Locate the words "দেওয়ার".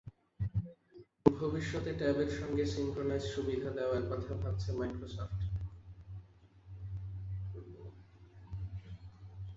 3.77-4.03